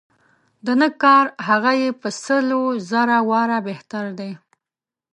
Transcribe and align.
د 0.65 0.67
نه 0.81 0.89
کار 1.03 1.25
هغه 1.47 1.71
یې 1.81 1.89
په 2.01 2.09
سل 2.23 2.47
و 2.61 2.63
زر 2.89 3.09
واره 3.29 3.57
بهتر 3.67 4.05
دی. 4.19 4.31